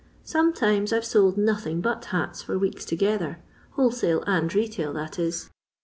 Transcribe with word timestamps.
Sometimes 0.23 0.91
I 0.91 0.99
've 0.99 1.05
sold 1.05 1.37
nothing 1.37 1.79
but 1.79 2.05
hats 2.05 2.41
for 2.41 2.57
weeks 2.57 2.85
together, 2.85 3.37
wholesale 3.73 4.23
and 4.25 4.51
retail 4.51 4.93
that 4.93 5.19
is. 5.19 5.51